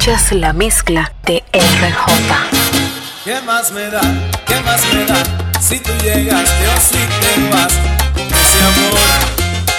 Escuchas 0.00 0.32
la 0.32 0.54
mezcla 0.54 1.12
de 1.26 1.44
RJ. 1.52 2.06
¿Qué 3.22 3.38
más 3.42 3.70
me 3.70 3.90
da? 3.90 4.00
¿Qué 4.46 4.58
más 4.60 4.80
me 4.94 5.04
da? 5.04 5.22
Si 5.60 5.78
tú 5.78 5.92
llegaste 6.02 6.68
o 6.68 6.80
si 6.80 6.96
te 6.96 7.50
vas 7.52 7.70
con 8.14 8.26
ese 8.32 8.62
amor 8.70 8.98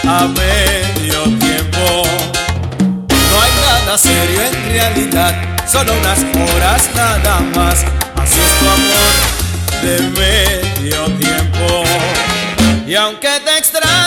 a 0.07 0.27
medio 0.27 1.23
tiempo. 1.39 2.03
No 3.09 3.41
hay 3.41 3.51
nada 3.65 3.97
serio 3.97 4.41
en 4.43 4.71
realidad, 4.71 5.33
solo 5.67 5.91
unas 5.91 6.19
horas 6.19 6.87
nada 6.93 7.39
más. 7.55 7.83
Así 8.15 8.39
es 8.39 8.59
tu 8.59 8.69
amor 8.69 9.13
de 9.81 10.01
medio 10.19 11.05
tiempo. 11.17 11.83
Y 12.85 12.93
aunque 12.93 13.39
te 13.43 13.57
extrañe 13.57 14.00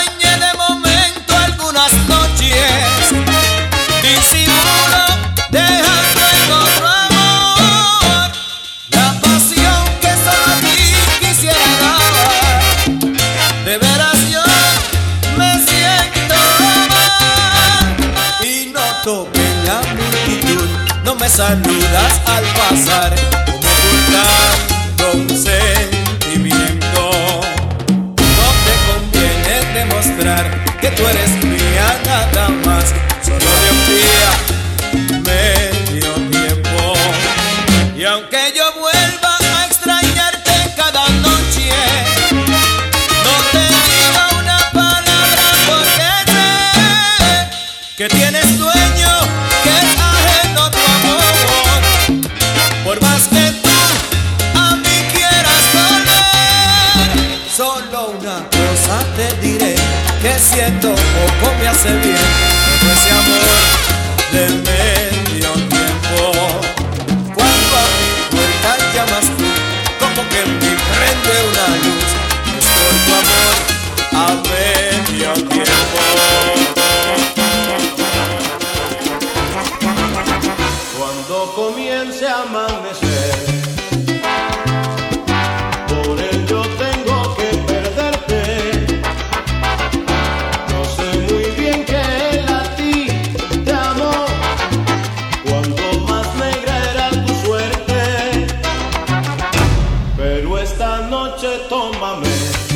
saludas 21.34 22.20
al 22.26 22.44
pasar 22.54 23.12
como 23.44 23.58
ocultando 23.58 25.12
un 25.14 25.28
sentimiento. 25.28 27.10
No 28.38 28.48
te 28.64 28.74
conviene 28.88 29.54
demostrar 29.74 30.44
que 30.80 30.90
tú 30.92 31.02
eres 31.04 31.44
mía 31.44 32.00
nada 32.06 32.48
más, 32.64 32.84
solo 33.24 33.50
de 33.62 33.68
un 33.74 33.80
día, 33.94 34.30
medio 35.24 36.12
tiempo. 36.30 36.94
Y 37.96 38.04
aunque 38.04 38.52
yo 38.54 38.66
poco 61.82 61.88
me 61.88 62.23
noche 101.00 101.58
tómame 101.68 102.73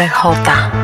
RJ. 0.00 0.80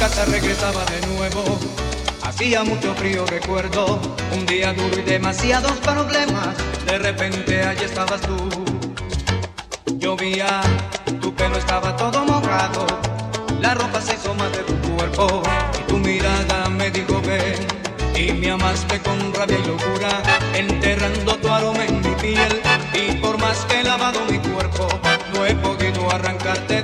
casa 0.00 0.24
regresaba 0.24 0.82
de 0.86 1.06
nuevo. 1.08 1.58
Hacía 2.22 2.64
mucho 2.64 2.94
frío, 2.94 3.26
recuerdo. 3.26 4.00
Un 4.32 4.46
día 4.46 4.72
duro 4.72 4.98
y 4.98 5.02
demasiados 5.02 5.72
problemas. 5.80 6.56
De 6.86 6.98
repente 6.98 7.62
allí 7.62 7.84
estabas 7.84 8.20
tú. 8.22 8.36
Llovía, 9.98 10.62
tu 11.20 11.34
pelo 11.34 11.58
estaba 11.58 11.94
todo 11.96 12.24
mojado. 12.24 12.86
La 13.60 13.74
ropa 13.74 14.00
se 14.00 14.14
hizo 14.14 14.34
más 14.34 14.50
de 14.52 14.62
tu 14.62 14.79
Y 15.02 15.82
tu 15.88 15.98
mirada 15.98 16.68
me 16.68 16.90
dijo 16.90 17.20
ven. 17.22 17.66
Y 18.14 18.32
me 18.32 18.50
amaste 18.50 19.00
con 19.00 19.32
rabia 19.32 19.58
y 19.58 19.66
locura. 19.66 20.22
Enterrando 20.54 21.36
tu 21.36 21.48
aroma 21.48 21.86
en 21.86 22.00
mi 22.02 22.14
piel. 22.16 22.60
Y 22.92 23.12
por 23.16 23.38
más 23.38 23.64
que 23.64 23.80
he 23.80 23.82
lavado 23.84 24.20
mi 24.26 24.38
cuerpo, 24.38 24.88
no 25.32 25.46
he 25.46 25.54
podido 25.54 26.10
arrancarte 26.10 26.79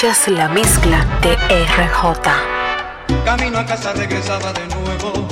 de 0.00 0.30
la 0.30 0.48
mezcla 0.48 1.04
de 1.20 1.36
RJ. 1.36 3.22
Camino 3.22 3.58
a 3.58 3.66
casa 3.66 3.92
regresaba 3.92 4.50
de 4.54 4.66
nuevo. 4.68 5.28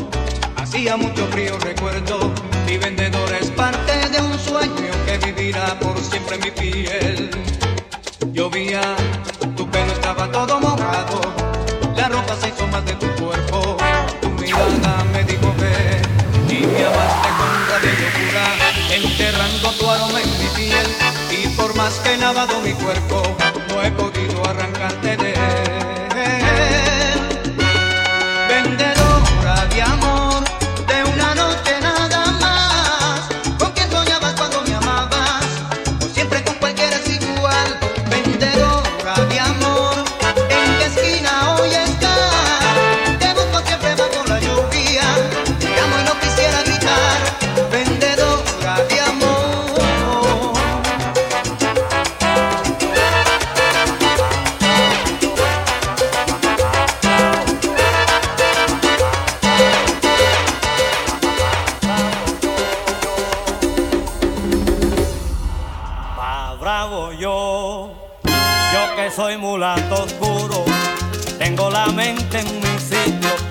Hacía 0.57 0.95
mucho 0.95 1.27
frío, 1.29 1.59
recuerdo. 1.61 2.31
Mi 2.67 2.77
vendedor 2.77 3.33
es 3.41 3.51
parte 3.53 4.11
de 4.11 4.21
un 4.21 4.39
sueño 4.39 4.93
que 5.07 5.17
vivirá 5.25 5.69
por 5.81 5.99
siempre 5.99 6.37
en 6.37 6.41
mi 6.43 6.51
piel. 6.51 7.31
Llovía, 8.31 8.83
tu 9.57 9.67
pelo 9.71 9.91
estaba 9.91 10.31
todo 10.31 10.61
mojado. 10.61 11.19
La 11.97 12.11
ropa 12.11 12.37
se 12.37 12.49
hizo 12.49 12.67
más 12.67 12.85
de 12.85 12.93
tu 12.97 13.07
cuerpo. 13.25 13.79
Tu 14.21 14.29
mirada 14.29 15.03
me 15.15 15.25
dijo 15.25 15.55
ve 15.59 16.03
y 16.47 16.67
me 16.67 16.85
amaste 16.85 17.29
con 17.39 17.53
rabia 17.71 17.91
y 17.91 18.03
locura. 18.03 18.45
Enterrando 18.91 19.71
tu 19.79 19.91
aroma 19.91 20.21
en 20.21 20.31
mi 20.39 20.47
piel. 20.55 20.87
Y 21.31 21.49
por 21.57 21.75
más 21.75 21.95
que 22.01 22.13
he 22.13 22.19
lavado 22.19 22.61
mi 22.61 22.73
cuerpo, 22.75 23.28
arrancando. 24.49 24.98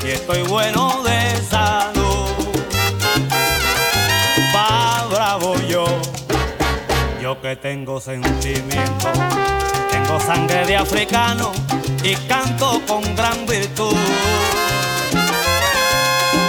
He 0.10 0.18
podido 0.20 0.48
arrancarte 0.48 1.04
de 1.04 1.38
tengo 7.56 8.00
sentimiento, 8.00 9.12
tengo 9.92 10.20
sangre 10.20 10.66
de 10.66 10.78
africano 10.78 11.52
y 12.04 12.16
canto 12.28 12.82
con 12.88 13.04
gran 13.16 13.46
virtud. 13.46 13.96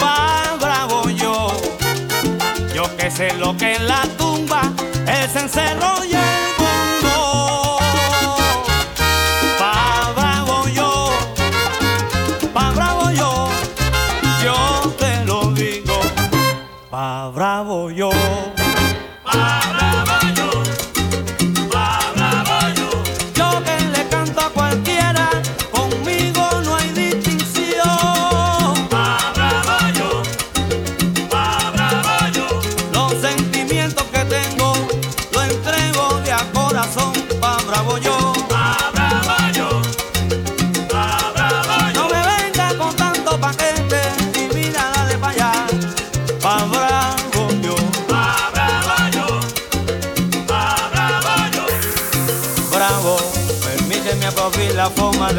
Va 0.03 0.57
bravo 0.61 1.09
yo, 1.11 1.49
yo 2.75 2.97
que 2.97 3.11
sé 3.11 3.35
lo 3.35 3.57
que 3.57 3.75
en 3.75 3.87
la 3.87 4.03
tumba 4.17 4.63
es 5.07 5.37
y 5.37 5.57
el 5.57 5.77
mundo. 5.77 6.08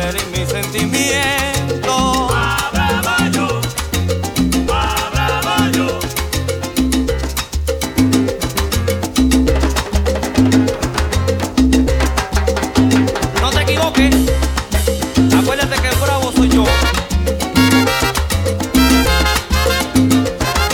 Herir 0.01 0.25
mis 0.27 0.47
sentimientos. 0.47 2.31
Abrabayo, 2.31 3.61
abrabayo. 4.67 5.99
No 13.41 13.49
te 13.49 13.61
equivoques, 13.61 14.15
acuérdate 15.37 15.81
que 15.81 15.87
el 15.89 15.95
bravo 15.95 16.31
soy 16.35 16.49
yo. 16.49 16.65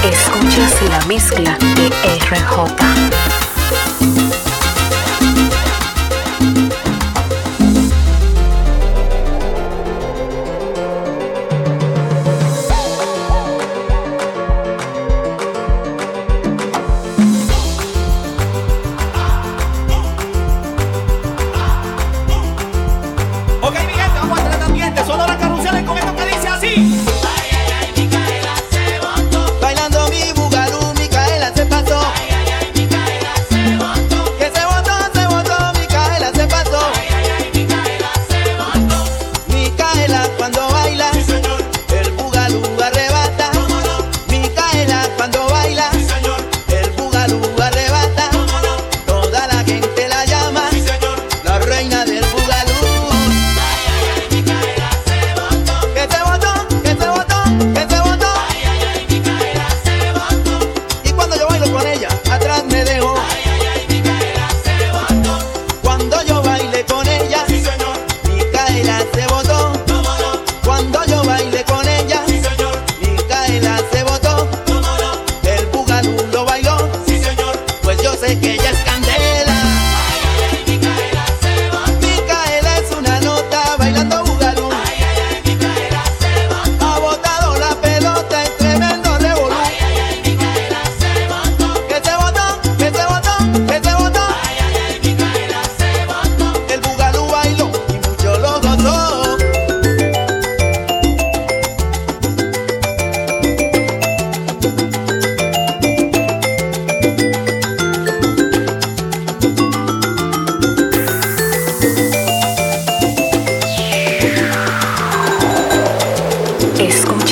Escuchas 0.03 0.81
la 0.89 1.05
mezcla 1.07 1.57
de 1.59 1.89
RJ. 2.19 3.04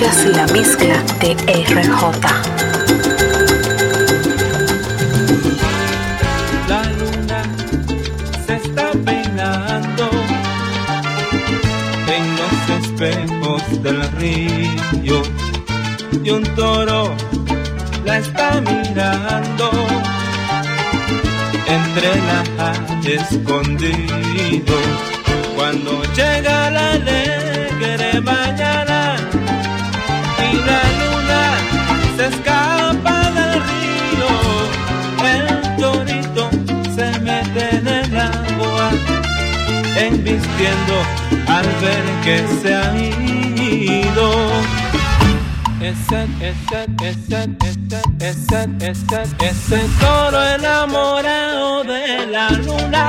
Escuchas 0.03 0.35
la 0.35 0.47
mezcla 0.47 1.01
de 1.21 1.33
RJ. 1.63 2.01
La 6.67 6.83
luna 6.99 7.43
se 8.45 8.55
está 8.55 8.91
peinando 9.05 10.09
en 12.15 12.23
los 12.39 12.85
espejos 12.85 13.63
del 13.81 14.01
río 14.17 15.21
y 16.21 16.29
un 16.29 16.43
toro 16.55 17.15
la 18.03 18.17
está 18.17 18.61
mirando 18.61 19.71
entre 21.67 22.09
las 22.27 23.05
escondido 23.05 24.75
cuando 25.55 26.03
llega 26.13 26.69
la 26.71 26.91
alegre 26.91 28.21
mañana 28.21 28.92
embistiendo 40.25 40.93
al 41.47 41.65
ver 41.81 42.03
que 42.23 42.47
se 42.61 42.73
ha 42.73 42.95
ido. 42.95 44.31
Ese, 45.81 46.27
ese, 46.39 46.87
ese, 47.03 47.49
ese, 48.19 48.69
ese, 48.79 49.23
ese, 49.41 49.79
toro 49.99 50.41
enamorado 50.55 51.83
de 51.83 52.25
la 52.27 52.49
luna 52.51 53.07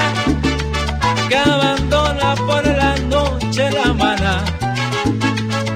que 1.28 1.36
abandona 1.36 2.34
por 2.34 2.66
la 2.66 2.96
noche 3.08 3.70
la 3.70 3.92
mana 3.92 4.44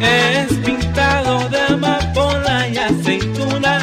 es 0.00 0.52
pintado 0.64 1.48
de 1.48 1.60
amapola 1.60 2.68
y 2.68 2.78
aceituna 2.78 3.78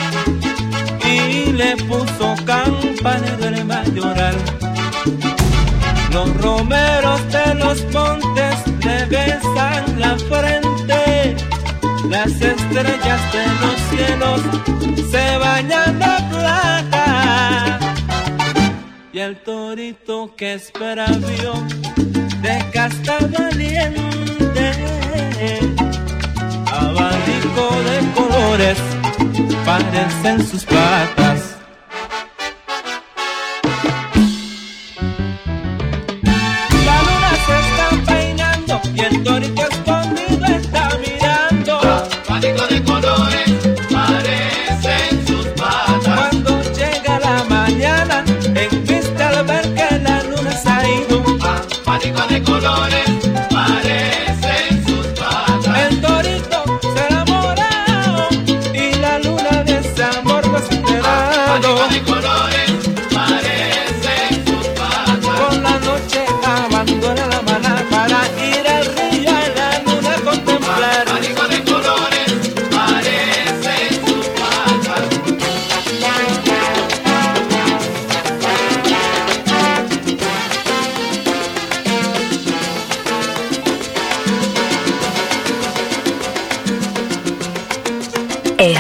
y 1.06 1.54
le 1.54 1.78
puso 1.78 2.36
campanero 2.46 3.46
en 3.46 3.66
mayoral 3.66 4.36
los 6.16 6.42
de 6.42 6.55
los 7.76 7.94
montes 7.94 8.56
le 8.84 9.06
besan 9.06 10.00
la 10.00 10.18
frente 10.18 11.36
las 12.10 12.28
estrellas 12.28 13.22
de 13.34 13.46
los 13.62 13.78
cielos 13.90 14.42
se 15.12 15.38
bañan 15.38 16.00
de 16.00 16.16
plata. 16.32 17.80
Y 19.12 19.20
el 19.20 19.36
torito 19.38 20.34
que 20.36 20.54
espera 20.56 21.08
vio 21.08 21.54
de 22.42 22.66
casta 22.72 23.18
valiente, 23.38 24.72
abanico 26.72 27.70
de 27.88 27.98
colores 28.14 28.78
parecen 29.66 30.48
sus 30.48 30.64
patas. 30.66 31.55
Dorito 39.26 39.64
escondido 39.64 40.46
está 40.46 40.88
mirando. 41.00 41.80
Pañico 42.28 42.68
de 42.68 42.84
colores 42.84 43.50
parecen 43.92 45.26
sus 45.26 45.48
patas. 45.60 46.30
Cuando 46.30 46.62
llega 46.74 47.20
la 47.20 47.44
mañana, 47.46 48.24
en 48.54 48.86
vista 48.86 49.32
de 49.32 49.44
ver 49.52 49.74
que 49.74 50.00
la 50.00 50.22
luna 50.26 50.52
se 50.52 50.70
ha 50.70 50.88
ido. 50.88 51.26
De 52.30 52.42
colores. 52.44 53.05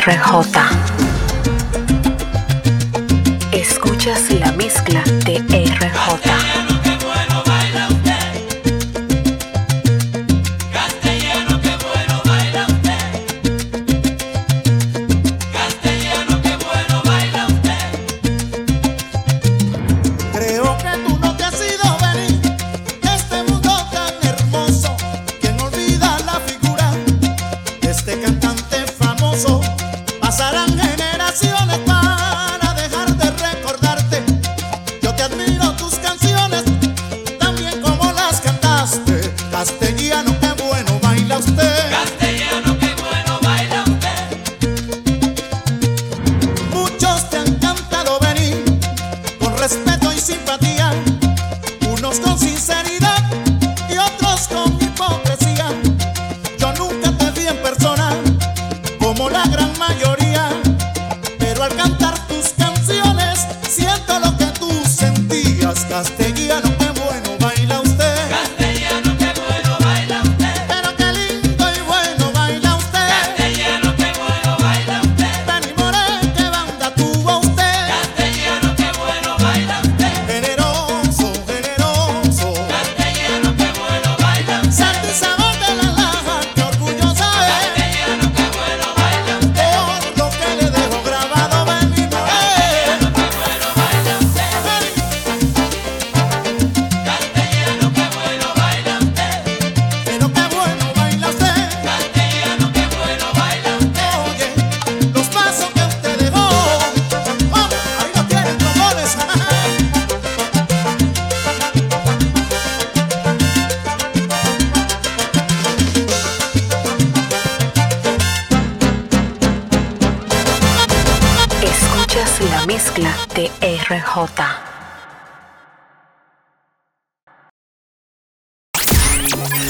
RJ. 0.05 0.53
Escuchas 3.51 4.29
la 4.39 4.51
mezcla 4.51 5.01
de 5.25 5.39
RJ. 5.39 6.54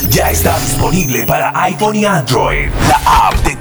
Ya 0.10 0.32
está 0.32 0.58
disponible 0.60 1.26
para 1.26 1.52
iPhone 1.64 1.98
y 1.98 2.06
Android. 2.06 2.70
La 2.88 3.28
app 3.28 3.34
de 3.44 3.55